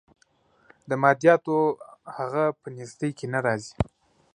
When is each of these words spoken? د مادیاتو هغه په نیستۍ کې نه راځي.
د 0.89 0.91
مادیاتو 1.03 1.57
هغه 2.17 2.43
په 2.59 2.67
نیستۍ 2.75 3.11
کې 3.17 3.25
نه 3.33 3.39
راځي. 3.45 3.75